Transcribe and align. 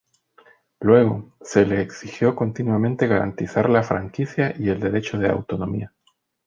Luego, 0.79 1.35
se 1.43 1.63
le 1.63 1.79
exigió 1.83 2.35
continuamente 2.35 3.05
garantizar 3.05 3.69
la 3.69 3.83
franquicia 3.83 4.51
y 4.57 4.69
el 4.69 4.79
derecho 4.79 5.19
de 5.19 5.29
autonomía. 5.29 5.93